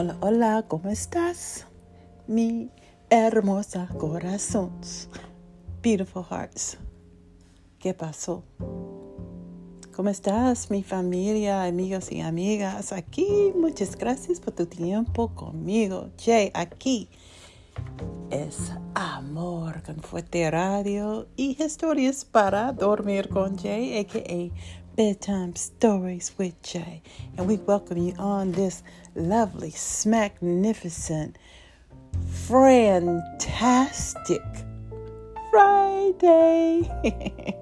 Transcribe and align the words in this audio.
Hola, 0.00 0.16
hola, 0.20 0.64
¿cómo 0.68 0.90
estás? 0.90 1.66
Mi 2.28 2.70
hermosa 3.10 3.88
corazones. 3.98 5.08
Beautiful 5.82 6.22
hearts. 6.22 6.78
¿Qué 7.80 7.94
pasó? 7.94 8.44
¿Cómo 9.96 10.08
estás, 10.08 10.70
mi 10.70 10.84
familia, 10.84 11.64
amigos 11.64 12.12
y 12.12 12.20
amigas? 12.20 12.92
Aquí, 12.92 13.52
muchas 13.56 13.96
gracias 13.96 14.38
por 14.38 14.54
tu 14.54 14.66
tiempo 14.66 15.34
conmigo. 15.34 16.10
Jay, 16.16 16.52
aquí 16.54 17.08
es 18.30 18.70
Amor 18.94 19.82
con 19.82 19.96
Fuerte 19.96 20.48
Radio 20.48 21.26
y 21.34 21.60
historias 21.60 22.24
para 22.24 22.72
dormir 22.72 23.28
con 23.28 23.58
Jay, 23.58 23.98
aka 23.98 24.20
Bedtime 24.98 25.54
Stories 25.54 26.32
with 26.38 26.60
Jay. 26.60 27.00
And 27.36 27.46
we 27.46 27.58
welcome 27.58 27.98
you 27.98 28.14
on 28.18 28.50
this 28.50 28.82
lovely, 29.14 29.72
magnificent, 30.04 31.38
fantastic 32.48 34.42
Friday. 35.52 36.90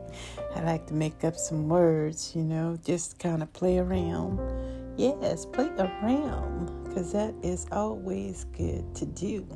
I 0.57 0.63
like 0.65 0.87
to 0.87 0.95
make 0.95 1.25
up 1.25 1.37
some 1.37 1.69
words, 1.69 2.35
you 2.35 2.43
know, 2.43 2.79
just 2.83 3.19
kind 3.19 3.43
of 3.43 3.53
play 3.53 3.77
around. 3.77 4.41
Yes, 4.97 5.45
play 5.45 5.69
around 5.79 6.85
because 6.85 7.13
that 7.13 7.35
is 7.43 7.67
always 7.71 8.47
good 8.57 8.95
to 8.95 9.05
do. 9.05 9.47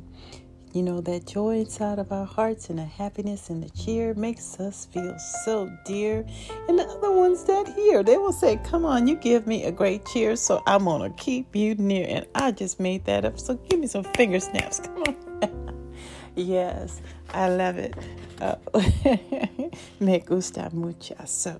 You 0.73 0.83
know, 0.83 1.01
that 1.01 1.27
joy 1.27 1.59
inside 1.59 1.99
of 1.99 2.13
our 2.13 2.25
hearts 2.25 2.69
and 2.69 2.79
the 2.79 2.85
happiness 2.85 3.49
and 3.49 3.61
the 3.61 3.69
cheer 3.71 4.13
makes 4.13 4.57
us 4.57 4.85
feel 4.85 5.19
so 5.43 5.69
dear. 5.83 6.25
And 6.69 6.79
the 6.79 6.83
other 6.83 7.11
ones 7.11 7.43
that 7.43 7.67
hear, 7.75 8.03
they 8.03 8.15
will 8.17 8.31
say, 8.31 8.55
Come 8.63 8.85
on, 8.85 9.05
you 9.05 9.17
give 9.17 9.47
me 9.47 9.65
a 9.65 9.71
great 9.71 10.05
cheer, 10.05 10.37
so 10.37 10.63
I'm 10.65 10.85
going 10.85 11.11
to 11.11 11.17
keep 11.21 11.57
you 11.57 11.75
near. 11.75 12.05
And 12.07 12.25
I 12.35 12.51
just 12.51 12.79
made 12.79 13.03
that 13.03 13.25
up, 13.25 13.37
so 13.37 13.55
give 13.55 13.81
me 13.81 13.87
some 13.87 14.05
finger 14.15 14.39
snaps. 14.39 14.79
Come 14.79 15.03
on. 15.43 15.93
yes, 16.37 17.01
I 17.33 17.49
love 17.49 17.77
it. 17.77 17.93
Uh, 18.39 18.55
me 19.99 20.19
gusta 20.19 20.69
mucho. 20.71 21.15
So, 21.25 21.59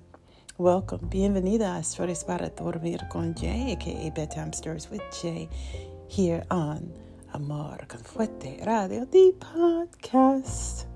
welcome. 0.56 1.06
Bienvenida 1.10 1.76
a 1.78 1.82
Stories 1.82 2.24
para 2.24 2.48
Dormir 2.48 3.00
con 3.10 3.34
Jay, 3.34 3.72
aka 3.72 4.08
Bedtime 4.08 4.54
Stories 4.54 4.88
with 4.90 5.02
Jay, 5.20 5.50
here 6.08 6.44
on 6.50 7.01
Amor 7.34 7.86
con 7.88 8.00
Fuerte 8.00 8.62
Radio, 8.66 9.06
the 9.06 9.34
podcast. 9.38 10.86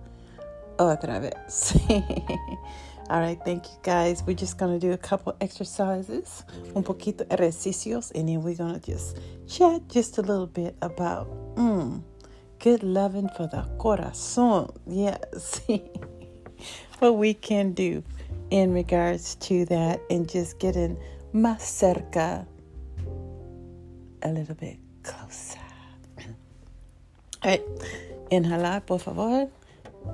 Otra 0.78 1.18
vez. 1.18 1.74
All 3.08 3.20
right, 3.20 3.38
thank 3.44 3.64
you 3.66 3.78
guys. 3.82 4.22
We're 4.26 4.34
just 4.34 4.58
going 4.58 4.78
to 4.78 4.86
do 4.86 4.92
a 4.92 4.98
couple 4.98 5.34
exercises, 5.40 6.44
un 6.74 6.82
poquito 6.82 7.24
ejercicios, 7.28 8.12
and 8.14 8.28
then 8.28 8.42
we're 8.42 8.56
going 8.56 8.78
to 8.78 8.84
just 8.84 9.18
chat 9.48 9.88
just 9.88 10.18
a 10.18 10.22
little 10.22 10.46
bit 10.46 10.76
about 10.82 11.28
mm, 11.54 12.02
good 12.58 12.82
loving 12.82 13.30
for 13.36 13.46
the 13.46 13.62
corazon. 13.78 14.70
Yes. 14.86 15.62
what 16.98 17.16
we 17.16 17.32
can 17.32 17.72
do 17.72 18.02
in 18.50 18.72
regards 18.72 19.36
to 19.36 19.64
that 19.66 20.00
and 20.10 20.28
just 20.28 20.58
getting 20.58 20.98
más 21.32 21.62
cerca 21.62 22.46
a 24.22 24.28
little 24.28 24.54
bit 24.54 24.78
closer. 25.02 25.65
Right. 27.46 27.62
Inhalar, 28.32 28.84
por 28.84 28.98
favor. 28.98 29.48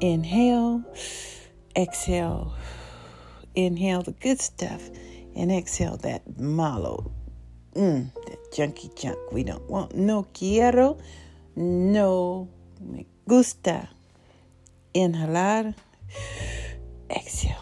Inhale. 0.02 0.84
Exhale. 1.74 2.52
Inhale 3.54 4.02
the 4.02 4.12
good 4.12 4.38
stuff. 4.38 4.90
And 5.34 5.50
exhale 5.50 5.96
that 6.02 6.38
malo. 6.38 7.10
Mm, 7.74 8.12
that 8.26 8.52
junky 8.52 8.94
junk 9.00 9.16
we 9.32 9.44
don't 9.44 9.66
want. 9.70 9.94
No 9.94 10.26
quiero. 10.34 10.98
No 11.56 12.50
me 12.78 13.06
gusta. 13.26 13.88
Inhalar. 14.94 15.74
Exhale. 17.08 17.56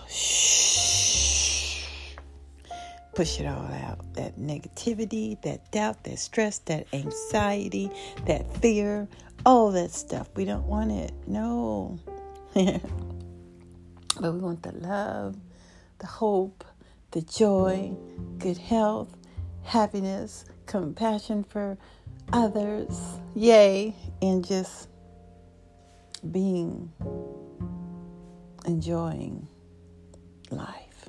Push 3.14 3.40
it 3.40 3.46
all 3.46 3.70
out. 3.84 4.14
That 4.14 4.36
negativity, 4.36 5.40
that 5.42 5.70
doubt, 5.70 6.02
that 6.04 6.18
stress, 6.18 6.58
that 6.60 6.86
anxiety, 6.92 7.90
that 8.26 8.52
fear, 8.56 9.08
all 9.44 9.70
that 9.72 9.90
stuff. 9.90 10.28
We 10.34 10.44
don't 10.44 10.66
want 10.66 10.92
it. 10.92 11.12
No. 11.26 11.98
but 12.54 12.82
we 14.20 14.38
want 14.38 14.62
the 14.62 14.72
love, 14.72 15.36
the 15.98 16.06
hope, 16.06 16.64
the 17.12 17.22
joy, 17.22 17.96
good 18.38 18.58
health, 18.58 19.16
happiness, 19.62 20.44
compassion 20.66 21.44
for 21.44 21.78
others. 22.32 23.18
Yay. 23.34 23.94
And 24.22 24.46
just 24.46 24.88
being, 26.30 26.92
enjoying 28.66 29.48
life. 30.50 31.08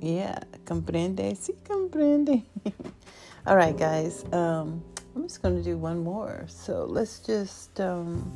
Yeah, 0.00 0.38
comprende, 0.64 1.36
sí, 1.36 1.54
comprende. 1.64 2.42
All 3.46 3.56
right, 3.56 3.76
guys. 3.76 4.24
Um, 4.32 4.82
I'm 5.16 5.22
just 5.22 5.40
going 5.40 5.56
to 5.56 5.62
do 5.62 5.78
one 5.78 6.00
more. 6.00 6.44
So 6.46 6.84
let's 6.84 7.20
just 7.20 7.80
um, 7.80 8.34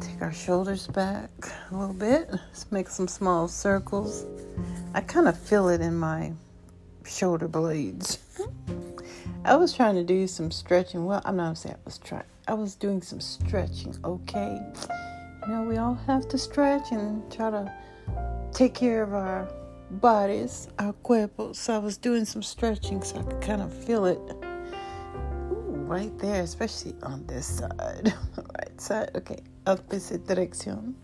take 0.00 0.22
our 0.22 0.32
shoulders 0.32 0.86
back 0.86 1.30
a 1.72 1.76
little 1.76 1.94
bit. 1.94 2.28
Let's 2.30 2.70
make 2.70 2.88
some 2.88 3.08
small 3.08 3.48
circles. 3.48 4.24
I 4.94 5.00
kind 5.00 5.26
of 5.26 5.36
feel 5.36 5.68
it 5.68 5.80
in 5.80 5.96
my 5.96 6.32
shoulder 7.04 7.48
blades. 7.48 8.20
I 9.44 9.56
was 9.56 9.72
trying 9.74 9.96
to 9.96 10.04
do 10.04 10.28
some 10.28 10.52
stretching. 10.52 11.04
Well, 11.06 11.22
I'm 11.24 11.36
not 11.36 11.58
saying 11.58 11.74
I 11.74 11.78
was 11.84 11.98
trying. 11.98 12.22
I 12.46 12.54
was 12.54 12.76
doing 12.76 13.02
some 13.02 13.20
stretching. 13.20 13.96
Okay, 14.04 14.60
you 15.42 15.52
know 15.52 15.64
we 15.64 15.76
all 15.76 15.94
have 16.06 16.28
to 16.28 16.38
stretch 16.38 16.92
and 16.92 17.20
try 17.32 17.50
to 17.50 17.72
take 18.52 18.74
care 18.74 19.02
of 19.02 19.12
our 19.12 19.48
bodies, 19.90 20.68
our 20.78 20.92
cuerpos. 21.04 21.56
So 21.56 21.74
I 21.74 21.78
was 21.78 21.96
doing 21.96 22.24
some 22.24 22.44
stretching 22.44 23.02
so 23.02 23.18
I 23.18 23.22
could 23.24 23.40
kind 23.40 23.60
of 23.60 23.74
feel 23.74 24.04
it 24.04 24.20
right 25.86 26.16
there, 26.18 26.42
especially 26.42 26.94
on 27.02 27.26
this 27.26 27.58
side. 27.58 28.12
right 28.36 28.80
side. 28.80 29.10
Okay. 29.14 29.38
Opposite 29.66 30.26
direction. 30.26 30.94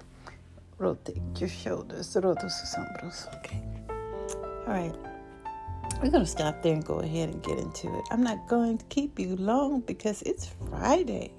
Rotate 0.78 1.22
your 1.38 1.48
shoulders. 1.48 2.16
rotate 2.16 2.50
sus 2.50 2.74
hombros. 2.74 3.34
Okay. 3.38 3.62
All 4.66 4.74
right. 4.74 4.94
We're 6.02 6.10
going 6.10 6.24
to 6.24 6.30
stop 6.30 6.62
there 6.62 6.74
and 6.74 6.84
go 6.84 7.00
ahead 7.00 7.28
and 7.28 7.42
get 7.42 7.58
into 7.58 7.86
it. 7.96 8.04
I'm 8.10 8.22
not 8.22 8.48
going 8.48 8.78
to 8.78 8.84
keep 8.86 9.18
you 9.18 9.36
long 9.36 9.80
because 9.80 10.22
it's 10.22 10.46
Friday. 10.68 11.32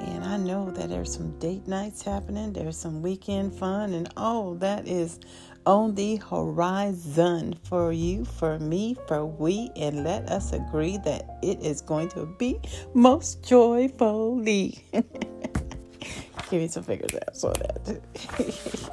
And 0.00 0.24
I 0.24 0.36
know 0.36 0.70
that 0.72 0.88
there's 0.88 1.14
some 1.14 1.38
date 1.38 1.68
nights 1.68 2.02
happening, 2.02 2.52
there's 2.52 2.76
some 2.76 3.02
weekend 3.02 3.54
fun, 3.54 3.92
and 3.92 4.08
all 4.16 4.54
that 4.54 4.88
is 4.88 5.20
on 5.66 5.94
the 5.94 6.16
horizon 6.16 7.58
for 7.64 7.92
you, 7.92 8.24
for 8.24 8.58
me, 8.58 8.96
for 9.06 9.24
we, 9.24 9.70
and 9.76 10.04
let 10.04 10.28
us 10.28 10.52
agree 10.52 10.98
that 11.04 11.38
it 11.42 11.60
is 11.60 11.80
going 11.80 12.08
to 12.10 12.26
be 12.26 12.60
most 12.94 13.42
joyfully. 13.42 14.84
Give 14.92 16.60
me 16.60 16.68
some 16.68 16.82
fingers 16.82 17.14
out 17.14 17.36
so 17.36 17.52
that. 17.52 18.92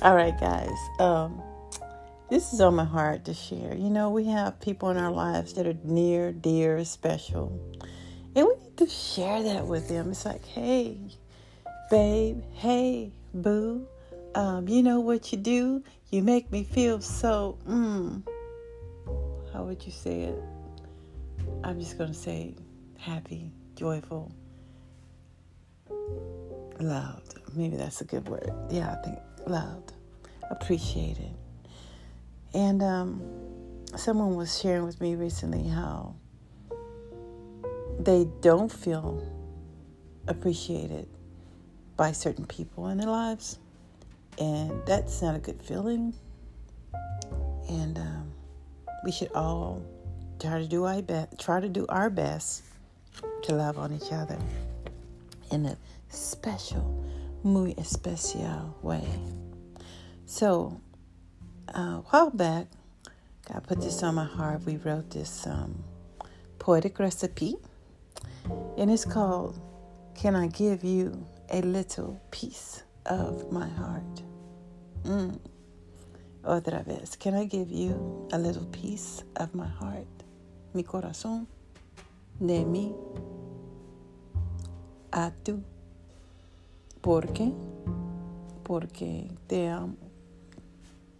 All 0.02 0.14
right, 0.14 0.38
guys. 0.40 0.76
Um, 0.98 1.42
this 2.30 2.52
is 2.52 2.60
on 2.60 2.74
my 2.74 2.84
heart 2.84 3.24
to 3.26 3.34
share. 3.34 3.74
You 3.74 3.90
know, 3.90 4.10
we 4.10 4.24
have 4.24 4.60
people 4.60 4.90
in 4.90 4.96
our 4.96 5.10
lives 5.10 5.54
that 5.54 5.66
are 5.66 5.76
near, 5.84 6.32
dear, 6.32 6.84
special, 6.84 7.58
and 8.34 8.46
we 8.46 8.54
need 8.56 8.76
to 8.78 8.86
share 8.86 9.42
that 9.42 9.66
with 9.66 9.88
them. 9.88 10.10
It's 10.10 10.24
like, 10.24 10.44
hey, 10.44 10.98
babe, 11.90 12.42
hey, 12.52 13.12
boo. 13.32 13.86
Um, 14.34 14.68
you 14.68 14.82
know 14.82 15.00
what 15.00 15.32
you 15.32 15.38
do? 15.38 15.82
You 16.10 16.22
make 16.22 16.50
me 16.52 16.64
feel 16.64 17.00
so, 17.00 17.58
mm, 17.68 18.22
how 19.52 19.64
would 19.64 19.84
you 19.84 19.92
say 19.92 20.22
it? 20.22 20.42
I'm 21.64 21.80
just 21.80 21.98
going 21.98 22.12
to 22.12 22.18
say 22.18 22.54
happy, 22.98 23.50
joyful, 23.74 24.32
loved. 26.78 27.34
Maybe 27.54 27.76
that's 27.76 28.00
a 28.00 28.04
good 28.04 28.28
word. 28.28 28.50
Yeah, 28.70 28.92
I 28.92 29.04
think 29.04 29.18
loved, 29.46 29.92
appreciated. 30.50 31.34
And 32.54 32.82
um, 32.82 33.22
someone 33.96 34.34
was 34.34 34.60
sharing 34.60 34.84
with 34.84 35.00
me 35.00 35.14
recently 35.14 35.66
how 35.68 36.14
they 37.98 38.26
don't 38.40 38.70
feel 38.70 39.26
appreciated 40.28 41.08
by 41.96 42.12
certain 42.12 42.46
people 42.46 42.88
in 42.88 42.98
their 42.98 43.08
lives 43.08 43.58
and 44.38 44.82
that's 44.86 45.22
not 45.22 45.34
a 45.34 45.38
good 45.38 45.60
feeling. 45.62 46.14
And 47.68 47.98
um, 47.98 48.32
we 49.04 49.12
should 49.12 49.32
all 49.32 49.82
try 50.40 50.58
to 50.58 50.66
do 50.66 50.84
our 50.84 51.02
best. 51.02 51.38
Try 51.38 51.60
to 51.60 51.68
do 51.68 51.86
our 51.88 52.10
best 52.10 52.62
to 53.42 53.54
love 53.54 53.78
on 53.78 53.92
each 53.92 54.12
other 54.12 54.38
in 55.50 55.66
a 55.66 55.76
special, 56.08 57.04
muy 57.42 57.74
especial 57.78 58.76
way. 58.82 59.06
So, 60.26 60.80
uh, 61.74 61.80
a 61.80 62.04
while 62.10 62.30
back, 62.30 62.66
God 63.50 63.64
put 63.66 63.80
this 63.80 64.02
on 64.02 64.14
my 64.14 64.24
heart. 64.24 64.64
We 64.64 64.76
wrote 64.76 65.10
this 65.10 65.46
um, 65.46 65.82
poetic 66.58 66.98
recipe 66.98 67.56
And 68.76 68.90
it's 68.90 69.04
called 69.04 69.60
Can 70.14 70.36
I 70.36 70.48
Give 70.48 70.84
You 70.84 71.26
a 71.50 71.62
Little 71.62 72.20
Piece 72.30 72.82
of 73.08 73.50
My 73.50 73.68
Heart? 73.68 74.22
Mm. 75.04 75.38
Otra 76.44 76.84
vez. 76.84 77.16
Can 77.16 77.34
I 77.34 77.44
give 77.44 77.70
you 77.70 78.28
a 78.32 78.38
little 78.38 78.64
piece 78.66 79.24
of 79.36 79.54
my 79.54 79.66
heart? 79.66 80.06
Mi 80.72 80.82
corazón. 80.82 81.46
De 82.40 82.64
mí. 82.64 82.94
A 85.12 85.32
tú. 85.44 85.62
¿Por 87.02 87.32
qué? 87.32 87.52
Porque 88.62 89.28
te 89.48 89.66
amo. 89.68 89.96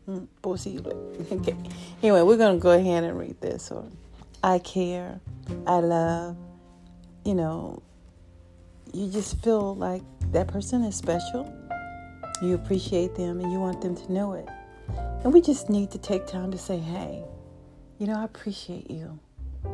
Mm, 0.06 0.26
posible. 0.40 0.94
Okay. 1.32 1.56
Anyway, 2.02 2.22
we're 2.22 2.36
going 2.36 2.56
to 2.56 2.62
go 2.62 2.70
ahead 2.70 3.04
and 3.04 3.18
read 3.18 3.40
this. 3.40 3.70
Or 3.70 3.84
I 4.42 4.58
care. 4.60 5.20
I 5.66 5.80
love. 5.80 6.36
You 7.24 7.34
know, 7.34 7.82
you 8.94 9.10
just 9.10 9.42
feel 9.42 9.74
like 9.74 10.02
that 10.32 10.48
person 10.48 10.84
is 10.84 10.94
special. 10.96 11.52
You 12.40 12.54
appreciate 12.54 13.14
them 13.14 13.40
and 13.40 13.50
you 13.50 13.58
want 13.58 13.80
them 13.80 13.96
to 13.96 14.12
know 14.12 14.32
it. 14.34 14.48
And 15.24 15.32
we 15.32 15.40
just 15.40 15.68
need 15.68 15.90
to 15.90 15.98
take 15.98 16.26
time 16.26 16.52
to 16.52 16.58
say, 16.58 16.78
hey, 16.78 17.24
you 17.98 18.06
know, 18.06 18.14
I 18.14 18.24
appreciate 18.24 18.90
you. 18.90 19.18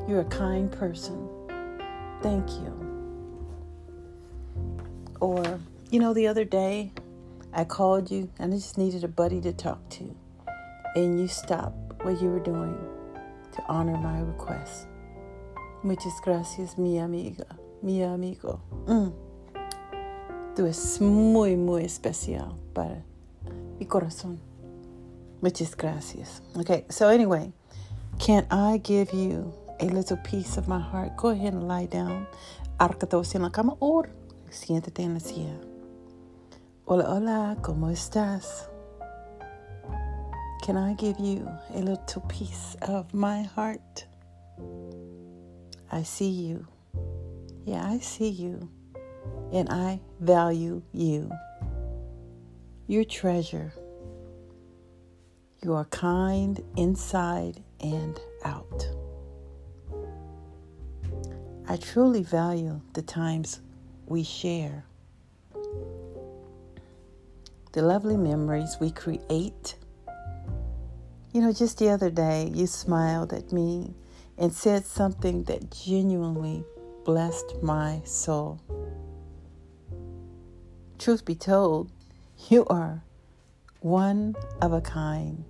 You're 0.09 0.21
a 0.21 0.25
kind 0.25 0.73
person. 0.73 1.29
Thank 2.23 2.49
you. 2.51 2.73
Or, 5.21 5.61
you 5.91 6.01
know, 6.01 6.15
the 6.15 6.27
other 6.27 6.45
day 6.45 6.93
I 7.53 7.65
called 7.65 8.11
you 8.11 8.31
and 8.39 8.53
I 8.53 8.57
just 8.57 8.79
needed 8.79 9.05
a 9.05 9.09
buddy 9.09 9.41
to 9.43 9.53
talk 9.53 9.87
to. 9.91 10.17
And 10.97 11.21
you 11.21 11.29
stopped 11.29 12.03
what 12.05 12.21
you 12.23 12.29
were 12.29 12.41
doing 12.41 12.77
to 13.53 13.63
honor 13.69 13.97
my 13.97 14.21
request. 14.21 14.87
Muchas 15.83 16.19
gracias, 16.23 16.79
mi 16.79 16.99
amiga, 16.99 17.45
mi 17.83 18.03
amigo. 18.03 18.61
Mm. 18.87 19.24
Tú 20.57 20.67
es 20.67 21.01
muy, 21.01 21.57
muy 21.57 21.85
especial 21.85 22.55
para 22.73 23.03
mi 23.79 23.87
corazón. 23.87 24.39
Muchas 25.41 25.77
gracias. 25.77 26.43
Okay, 26.57 26.85
so 26.89 27.09
anyway, 27.09 27.53
can 28.19 28.47
I 28.53 28.79
give 28.79 29.13
you 29.13 29.53
a 29.81 29.87
little 29.87 30.17
piece 30.19 30.57
of 30.57 30.69
my 30.69 30.79
heart? 30.79 31.17
Go 31.17 31.31
ahead 31.31 31.55
and 31.55 31.67
lie 31.67 31.87
down. 31.87 32.29
Arcatos 32.79 33.35
en 33.35 33.43
la 33.43 33.51
cama 33.51 33.77
or 33.81 34.09
siéntate 34.51 35.03
en 35.03 35.15
la 35.15 35.21
silla. 35.21 35.59
Hola, 36.87 37.05
hola, 37.09 37.57
¿cómo 37.61 37.91
estás? 37.91 38.69
Can 40.63 40.77
I 40.77 40.95
give 40.95 41.19
you 41.19 41.49
a 41.75 41.81
little 41.81 42.23
piece 42.29 42.77
of 42.83 43.13
my 43.13 43.43
heart? 43.43 44.07
I 45.91 46.05
see 46.05 46.31
you. 46.31 46.67
Yeah, 47.65 47.85
I 47.85 47.99
see 47.99 48.29
you. 48.29 48.69
And 49.53 49.69
I 49.69 50.01
value 50.21 50.83
you. 50.93 51.31
Your 52.87 53.05
treasure. 53.05 53.73
You 55.63 55.75
are 55.75 55.87
kind 55.87 56.63
inside 56.77 57.63
and 57.81 58.21
out. 58.45 58.89
I 61.67 61.77
truly 61.77 62.23
value 62.23 62.81
the 62.93 63.01
times 63.01 63.61
we 64.07 64.23
share, 64.23 64.85
the 67.73 67.81
lovely 67.81 68.19
memories 68.19 68.77
we 68.79 68.91
create. 68.91 69.77
You 71.33 71.41
know, 71.41 71.53
just 71.53 71.79
the 71.79 71.89
other 71.89 72.11
day, 72.11 72.51
you 72.55 72.67
smiled 72.67 73.33
at 73.33 73.51
me 73.51 73.95
and 74.37 74.53
said 74.53 74.85
something 74.85 75.45
that 75.45 75.71
genuinely 75.71 76.65
blessed 77.05 77.63
my 77.63 78.03
soul. 78.05 78.61
Truth 80.99 81.25
be 81.25 81.35
told, 81.35 81.91
you 82.49 82.65
are 82.67 83.03
one 83.81 84.37
of 84.63 84.73
a 84.73 84.81
kind 84.81 85.45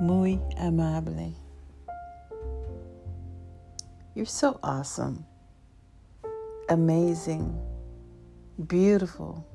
muy 0.00 0.40
amable. 0.56 1.34
You're 4.14 4.26
so 4.26 4.58
awesome, 4.62 5.26
amazing, 6.68 7.60
beautiful, 8.66 9.46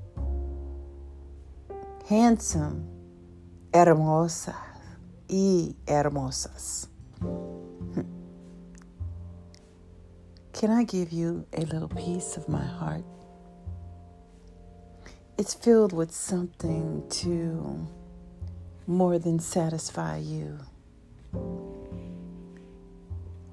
handsome, 2.08 2.88
hermosa 3.74 4.56
y 5.30 5.76
hermosas. 5.88 6.88
Can 10.54 10.72
I 10.72 10.84
give 10.84 11.12
you 11.12 11.46
a 11.54 11.62
little 11.62 11.90
piece 11.90 12.38
of 12.38 12.48
my 12.48 12.64
heart? 12.64 13.04
It's 15.38 15.54
filled 15.54 15.92
with 15.92 16.14
something 16.14 17.04
to 17.10 17.88
more 18.88 19.20
than 19.20 19.40
satisfy 19.40 20.18
you. 20.18 20.60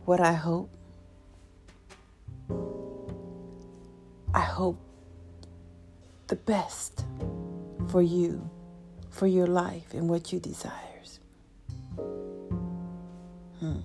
What 0.05 0.21
I 0.21 0.33
hope, 0.33 0.71
I 4.33 4.43
hope 4.43 4.79
the 6.29 6.37
best 6.37 7.05
for 7.89 8.01
you, 8.01 8.49
for 9.11 9.27
your 9.27 9.49
life, 9.49 9.93
and 9.93 10.09
what 10.09 10.33
you 10.33 10.39
desires. 10.39 11.19
Hmm. 13.59 13.81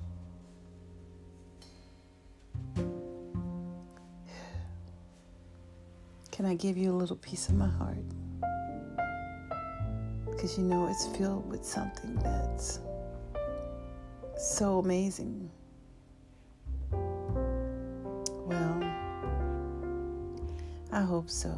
Can 6.38 6.46
I 6.46 6.54
give 6.54 6.78
you 6.78 6.92
a 6.92 6.94
little 6.94 7.16
piece 7.16 7.50
of 7.50 7.56
my 7.56 7.68
heart? 7.68 8.06
because 10.38 10.56
you 10.56 10.64
know 10.64 10.88
it's 10.88 11.08
filled 11.18 11.50
with 11.50 11.66
something 11.66 12.14
that's 12.18 12.80
so 14.38 14.78
amazing. 14.78 15.50
Well, 16.92 18.84
I 20.92 21.02
hope 21.02 21.28
so. 21.28 21.50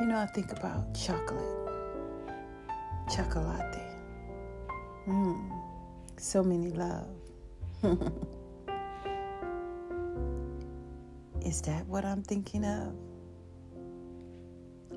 You 0.00 0.06
know, 0.06 0.16
I 0.16 0.26
think 0.34 0.52
about 0.52 0.94
chocolate, 0.94 1.68
chocolate. 3.14 3.76
Mmm, 5.06 5.50
so 6.16 6.42
many 6.42 6.70
love. 6.70 7.08
Is 11.48 11.62
that 11.62 11.86
what 11.86 12.04
I'm 12.04 12.22
thinking 12.22 12.62
of? 12.62 12.92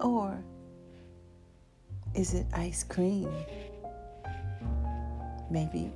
Or 0.01 0.43
is 2.13 2.33
it 2.33 2.45
ice 2.51 2.83
cream? 2.83 3.31
Maybe 5.49 5.93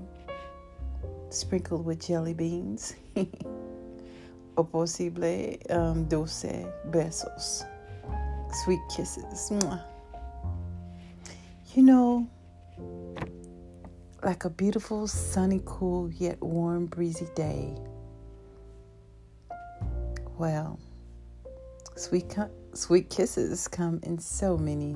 sprinkled 1.30 1.84
with 1.84 2.08
jelly 2.08 2.34
beans. 2.34 2.96
o 4.58 4.64
posible 4.64 5.58
um, 5.72 6.06
dulce 6.06 6.64
besos, 6.90 7.66
sweet 8.64 8.80
kisses. 8.96 9.52
Mwah. 9.52 9.84
You 11.74 11.84
know, 11.84 12.30
like 14.24 14.46
a 14.46 14.50
beautiful, 14.50 15.06
sunny, 15.08 15.60
cool, 15.66 16.10
yet 16.14 16.42
warm, 16.42 16.86
breezy 16.86 17.28
day 17.36 17.76
well, 20.38 20.80
sweet, 21.96 22.36
sweet 22.74 23.10
kisses 23.10 23.68
come 23.68 24.00
in 24.04 24.20
so 24.20 24.58
many 24.58 24.96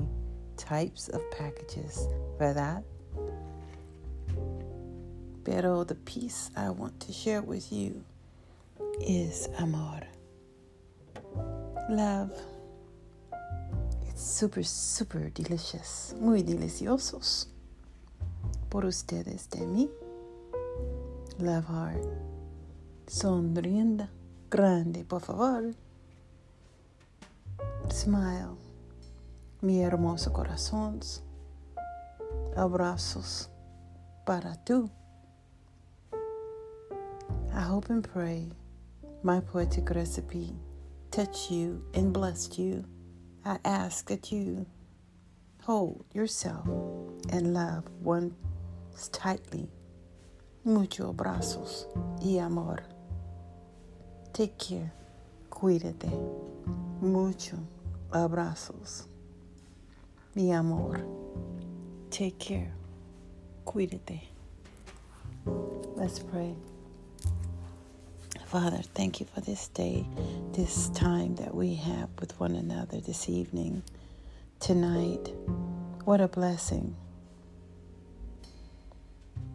types 0.56 1.08
of 1.08 1.22
packages, 1.30 2.06
for 2.38 2.52
that. 2.52 2.84
Pero 5.44 5.84
the 5.84 5.94
piece 5.94 6.50
I 6.56 6.70
want 6.70 7.00
to 7.00 7.12
share 7.12 7.42
with 7.42 7.72
you 7.72 8.04
is 9.00 9.48
amor. 9.58 10.02
Love. 11.88 12.30
It's 14.08 14.22
super, 14.22 14.62
super 14.62 15.30
delicious. 15.30 16.14
Muy 16.20 16.42
deliciosos. 16.42 17.46
Por 18.68 18.82
ustedes 18.82 19.48
de 19.48 19.60
mí. 19.60 19.88
Love 21.38 21.64
hard. 21.64 22.06
Sonriendo 23.06 24.06
grande, 24.50 25.04
por 25.04 25.20
favor. 25.20 25.74
Smile, 27.90 28.56
mi 29.62 29.80
hermoso 29.82 30.32
corazón. 30.32 31.00
Abrazos 32.56 33.48
para 34.26 34.56
tú. 34.64 34.90
I 37.54 37.60
hope 37.62 37.90
and 37.90 38.02
pray 38.02 38.50
my 39.22 39.40
poetic 39.40 39.90
recipe 39.90 40.52
touched 41.10 41.50
you 41.50 41.82
and 41.94 42.12
blessed 42.12 42.58
you. 42.58 42.84
I 43.44 43.58
ask 43.64 44.06
that 44.08 44.30
you 44.30 44.66
hold 45.62 46.04
yourself 46.12 46.66
and 47.30 47.54
love 47.54 47.84
one 48.02 48.34
tightly 49.12 49.68
muchos 50.64 51.14
abrazos 51.14 51.86
y 52.20 52.38
amor. 52.38 52.89
Take 54.32 54.58
care. 54.58 54.92
Cuídate. 55.50 56.10
Mucho 57.00 57.56
abrazos 58.12 59.06
y 60.34 60.50
amor. 60.52 61.00
Take 62.10 62.38
care. 62.38 62.72
Cuídate. 63.64 64.20
Let's 65.96 66.18
pray. 66.18 66.54
Father, 68.46 68.80
thank 68.94 69.20
you 69.20 69.26
for 69.32 69.40
this 69.40 69.68
day, 69.68 70.04
this 70.52 70.88
time 70.88 71.36
that 71.36 71.54
we 71.54 71.74
have 71.76 72.08
with 72.18 72.38
one 72.40 72.56
another 72.56 73.00
this 73.00 73.28
evening, 73.28 73.82
tonight. 74.58 75.32
What 76.04 76.20
a 76.20 76.26
blessing. 76.26 76.96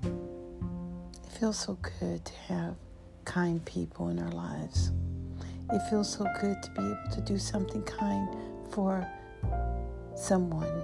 It 0.03 1.31
feels 1.39 1.59
so 1.59 1.77
good 1.99 2.23
to 2.23 2.33
have 2.47 2.75
kind 3.25 3.63
people 3.65 4.09
in 4.09 4.19
our 4.19 4.31
lives. 4.31 4.91
It 5.71 5.81
feels 5.89 6.11
so 6.11 6.25
good 6.39 6.61
to 6.61 6.71
be 6.71 6.81
able 6.81 7.09
to 7.11 7.21
do 7.21 7.37
something 7.37 7.81
kind 7.83 8.29
for 8.69 9.05
someone. 10.15 10.83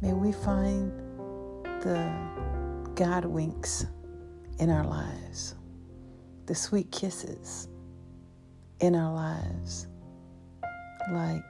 May 0.00 0.12
we 0.14 0.32
find 0.32 0.90
the 1.82 2.10
God 2.94 3.24
winks 3.24 3.86
in 4.58 4.70
our 4.70 4.84
lives, 4.84 5.54
the 6.46 6.54
sweet 6.54 6.90
kisses 6.90 7.68
in 8.80 8.96
our 8.96 9.12
lives, 9.12 9.86
like 11.12 11.42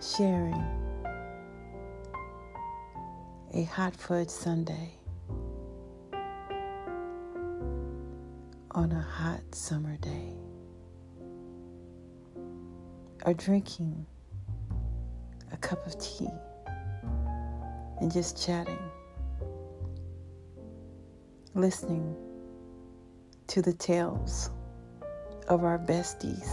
sharing 0.00 0.62
a 3.54 3.62
hot 3.64 3.94
fudge 3.94 4.28
sundae 4.28 4.90
on 8.74 8.90
a 8.90 9.00
hot 9.00 9.40
summer 9.54 9.96
day, 9.98 10.34
or 13.24 13.32
drinking 13.32 14.04
a 15.52 15.56
cup 15.58 15.86
of 15.86 15.96
tea 16.00 16.28
and 18.00 18.12
just 18.12 18.44
chatting, 18.44 18.90
listening 21.54 22.16
to 23.46 23.62
the 23.62 23.72
tales 23.72 24.50
of 25.46 25.62
our 25.62 25.78
besties, 25.78 26.48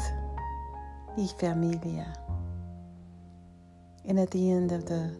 y 1.17 1.27
familia. 1.39 2.13
And 4.05 4.19
at 4.19 4.29
the 4.29 4.51
end 4.51 4.71
of 4.71 4.85
the 4.85 5.17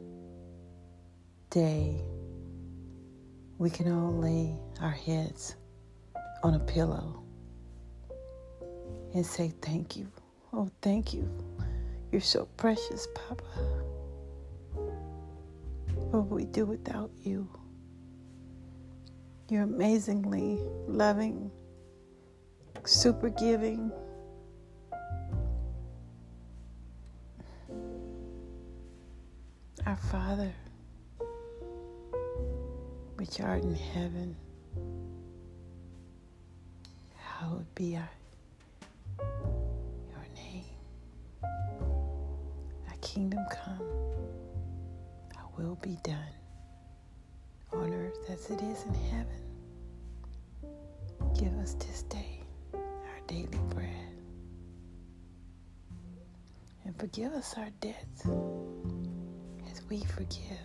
day, 1.49 1.99
we 3.57 3.71
can 3.71 3.91
all 3.91 4.13
lay 4.13 4.55
our 4.81 4.91
heads 4.91 5.55
on 6.43 6.55
a 6.55 6.59
pillow 6.59 7.23
and 9.13 9.25
say, 9.25 9.53
Thank 9.61 9.95
you. 9.97 10.07
Oh, 10.53 10.69
thank 10.81 11.13
you. 11.13 11.29
You're 12.11 12.21
so 12.21 12.47
precious, 12.57 13.07
Papa. 13.15 13.43
What 16.11 16.25
would 16.25 16.35
we 16.35 16.45
do 16.45 16.65
without 16.65 17.11
you? 17.21 17.47
You're 19.49 19.63
amazingly 19.63 20.59
loving, 20.87 21.51
super 22.85 23.29
giving. 23.29 23.91
Our 29.85 29.95
Father, 29.95 30.53
which 33.15 33.39
art 33.39 33.63
in 33.63 33.75
heaven, 33.75 34.35
hallowed 37.41 37.73
be 37.73 37.97
our, 37.97 38.09
your 40.11 40.25
name. 40.35 40.63
Thy 42.87 42.95
kingdom 43.01 43.43
come 43.49 43.81
Our 45.37 45.49
will 45.57 45.75
be 45.81 45.97
done 46.03 46.35
on 47.73 47.91
earth 47.93 48.29
as 48.29 48.49
it 48.51 48.61
is 48.61 48.83
in 48.83 48.93
heaven. 48.93 49.41
Give 51.39 51.57
us 51.57 51.73
this 51.75 52.03
day 52.03 52.41
our 52.75 53.21
daily 53.27 53.59
bread. 53.69 53.89
And 56.85 56.95
forgive 56.99 57.33
us 57.33 57.55
our 57.57 57.69
debts 57.79 58.25
as 59.71 59.81
we 59.89 60.03
forgive 60.03 60.59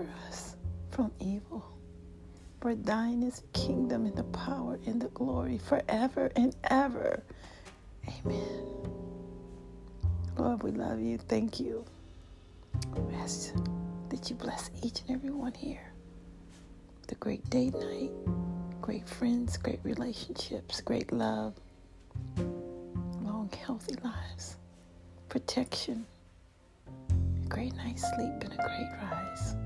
deliver 0.00 0.18
us 0.28 0.56
from 0.90 1.10
evil. 1.20 1.64
For 2.60 2.74
thine 2.74 3.22
is 3.22 3.40
the 3.40 3.58
kingdom 3.58 4.06
and 4.06 4.16
the 4.16 4.24
power 4.24 4.78
and 4.86 5.00
the 5.00 5.08
glory 5.08 5.58
forever 5.58 6.30
and 6.36 6.54
ever. 6.64 7.22
Amen. 8.06 8.66
Lord, 10.36 10.62
we 10.62 10.70
love 10.72 11.00
you. 11.00 11.18
Thank 11.18 11.60
you. 11.60 11.84
Ask 13.14 13.54
that 14.10 14.28
you 14.28 14.36
bless 14.36 14.70
each 14.82 15.00
and 15.02 15.16
every 15.16 15.30
one 15.30 15.54
here. 15.54 15.92
The 17.08 17.14
great 17.16 17.48
day 17.50 17.70
night, 17.70 18.10
great 18.80 19.08
friends, 19.08 19.56
great 19.56 19.80
relationships, 19.82 20.80
great 20.80 21.12
love, 21.12 21.54
long, 22.36 23.50
healthy 23.64 23.96
lives, 24.04 24.56
protection, 25.28 26.06
a 27.10 27.48
great 27.48 27.74
night's 27.76 28.02
sleep, 28.02 28.32
and 28.42 28.52
a 28.52 28.56
great 28.56 28.88
rise. 29.02 29.56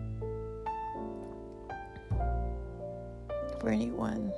For 3.65 3.71
anyone 3.71 4.31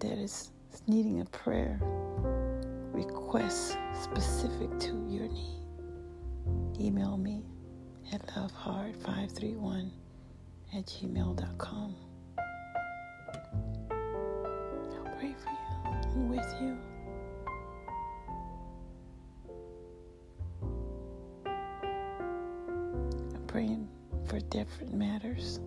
that 0.00 0.18
is 0.18 0.50
needing 0.88 1.20
a 1.20 1.24
prayer 1.26 1.78
request 2.92 3.78
specific 4.02 4.76
to 4.80 5.06
your 5.08 5.28
need, 5.28 5.62
email 6.80 7.16
me 7.16 7.44
at 8.12 8.26
loveheart531 8.26 9.90
at 10.74 10.84
gmail.com. 10.86 11.94
I'll 13.92 15.16
pray 15.20 15.36
for 15.38 15.50
you 15.50 15.92
and 16.14 16.28
with 16.28 16.54
you. 16.60 16.76
I'm 23.36 23.46
praying 23.46 23.88
for 24.26 24.40
different 24.40 24.94
matters 24.94 25.60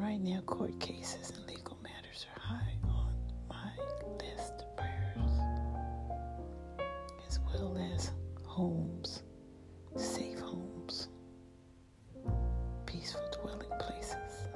right 0.00 0.20
now, 0.20 0.40
court 0.42 0.78
cases 0.78 1.32
and 1.36 1.46
legal 1.46 1.76
matters 1.82 2.26
are 2.34 2.40
high 2.40 2.74
on 2.84 3.12
my 3.48 3.72
list 4.22 4.54
of 4.60 4.76
prayers, 4.76 5.40
as 7.26 7.40
well 7.40 7.76
as 7.94 8.12
homes, 8.44 9.22
safe 9.96 10.38
homes, 10.38 11.08
peaceful 12.86 13.22
dwelling 13.42 13.70
places. 13.80 14.48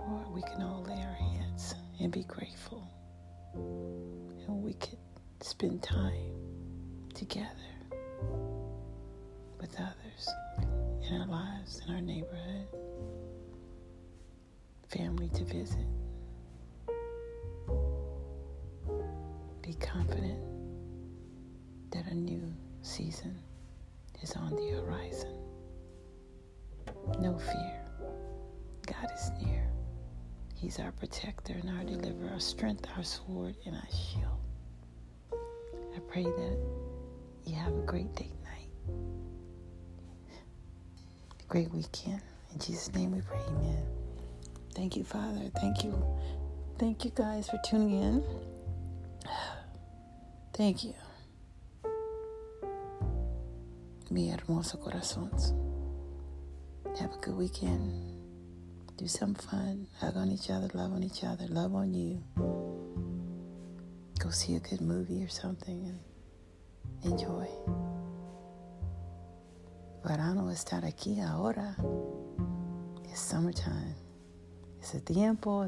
Or 0.00 0.24
we 0.32 0.42
can 0.42 0.62
all 0.62 0.82
lay 0.88 1.02
our 1.02 1.12
hands 1.12 1.74
and 2.00 2.10
be 2.10 2.24
grateful, 2.24 2.88
and 3.54 4.62
we 4.62 4.72
could 4.74 4.98
spend 5.42 5.82
time 5.82 6.32
together 7.12 7.48
with 9.60 9.76
others 9.78 10.28
in 11.02 11.20
our 11.20 11.26
lives, 11.26 11.82
in 11.86 11.94
our 11.94 12.00
neighborhood 12.00 12.68
family 14.96 15.28
to 15.30 15.44
visit. 15.44 15.86
Be 19.62 19.74
confident 19.74 20.38
that 21.90 22.06
a 22.06 22.14
new 22.14 22.42
season 22.82 23.36
is 24.22 24.32
on 24.36 24.54
the 24.54 24.68
horizon. 24.70 25.34
No 27.18 27.36
fear. 27.38 27.80
God 28.86 29.08
is 29.14 29.30
near. 29.42 29.66
He's 30.54 30.78
our 30.78 30.92
protector 30.92 31.54
and 31.54 31.70
our 31.70 31.84
deliverer, 31.84 32.30
our 32.32 32.40
strength, 32.40 32.86
our 32.96 33.02
sword, 33.02 33.56
and 33.66 33.74
our 33.74 33.88
shield. 33.90 34.38
I 35.32 35.98
pray 36.08 36.24
that 36.24 36.58
you 37.46 37.54
have 37.56 37.74
a 37.74 37.82
great 37.82 38.14
date 38.14 38.34
night, 38.44 38.94
a 41.40 41.46
great 41.48 41.70
weekend. 41.72 42.22
In 42.52 42.58
Jesus' 42.60 42.92
name 42.94 43.12
we 43.12 43.20
pray, 43.20 43.40
amen. 43.48 43.93
Thank 44.74 44.96
you, 44.96 45.04
Father. 45.04 45.50
Thank 45.60 45.84
you. 45.84 45.94
Thank 46.78 47.04
you 47.04 47.12
guys 47.14 47.48
for 47.48 47.58
tuning 47.64 48.02
in. 48.02 48.24
Thank 50.52 50.84
you. 50.84 50.94
Mi 54.10 54.30
hermoso 54.30 54.78
corazones. 54.78 55.52
Have 56.98 57.14
a 57.14 57.18
good 57.18 57.36
weekend. 57.36 58.12
Do 58.96 59.08
some 59.08 59.34
fun. 59.34 59.86
Hug 59.98 60.16
on 60.16 60.30
each 60.30 60.50
other, 60.50 60.68
love 60.74 60.92
on 60.92 61.02
each 61.02 61.24
other, 61.24 61.46
love 61.48 61.74
on 61.74 61.94
you. 61.94 62.22
go 64.24 64.30
see 64.30 64.56
a 64.56 64.60
good 64.60 64.80
movie 64.80 65.22
or 65.22 65.28
something 65.28 65.84
and 65.84 67.12
enjoy. 67.12 67.46
Verano 70.02 70.50
está 70.50 70.78
aquí 70.82 71.20
ahora. 71.20 71.76
It's 73.04 73.20
summertime. 73.20 74.03
Ese 74.84 75.00
tiempo, 75.00 75.66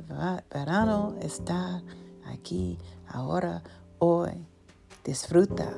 verano 0.52 1.14
está 1.22 1.82
aquí 2.26 2.76
ahora, 3.08 3.62
hoy. 3.98 4.46
Disfruta 5.04 5.72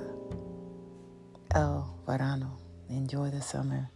el 1.55 1.85
verano. 2.05 2.59
Enjoy 2.89 3.31
the 3.31 3.41
summer. 3.41 3.91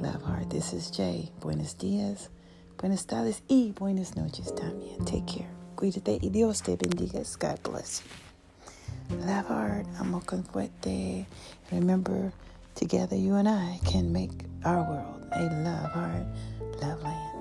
Love 0.00 0.22
hard. 0.24 0.48
This 0.48 0.72
is 0.72 0.90
Jay. 0.90 1.30
Buenos 1.42 1.76
días, 1.76 2.30
buenas 2.78 3.04
tardes 3.04 3.42
y 3.48 3.72
buenas 3.72 4.16
noches 4.16 4.54
también. 4.54 4.96
Take 5.04 5.26
care. 5.26 5.50
Cuídate 5.76 6.18
y 6.22 6.30
Dios 6.30 6.62
te 6.62 6.76
bendiga. 6.76 7.20
God 7.38 7.60
bless 7.70 8.00
you. 8.00 9.16
Love 9.26 9.46
hard. 9.46 9.86
Amo 9.98 10.22
con 10.24 10.42
fuerte. 10.42 11.26
Remember, 11.70 12.32
together 12.74 13.14
you 13.14 13.34
and 13.34 13.46
I 13.46 13.78
can 13.84 14.10
make 14.10 14.46
our 14.64 14.80
world 14.88 15.28
a 15.32 15.42
love 15.62 15.92
heart, 15.92 16.26
love 16.80 17.02
land. 17.02 17.33